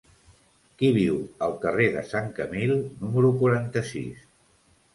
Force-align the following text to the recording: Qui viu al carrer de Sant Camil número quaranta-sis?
Qui 0.79 0.89
viu 0.95 1.19
al 1.49 1.53
carrer 1.67 1.85
de 1.97 2.03
Sant 2.13 2.33
Camil 2.41 2.75
número 3.05 3.33
quaranta-sis? 3.45 4.27